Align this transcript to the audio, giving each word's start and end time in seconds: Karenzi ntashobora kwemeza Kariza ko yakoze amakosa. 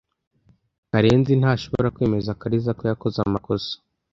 Karenzi 0.91 1.33
ntashobora 1.41 1.93
kwemeza 1.95 2.37
Kariza 2.41 2.71
ko 2.77 2.83
yakoze 2.91 3.17
amakosa. 3.25 3.71